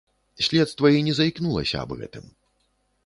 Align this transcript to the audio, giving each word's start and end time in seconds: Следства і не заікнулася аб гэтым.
Следства 0.45 0.91
і 0.99 1.03
не 1.09 1.13
заікнулася 1.19 1.77
аб 1.85 1.91
гэтым. 2.01 2.25